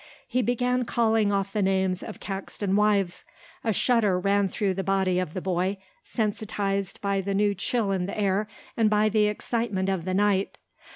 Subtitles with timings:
[0.27, 3.23] He began calling off the names of Caxton wives.
[3.63, 8.07] A shudder ran through the body of the boy, sensitised by the new chill in
[8.07, 10.57] the air and by the excitement of the night.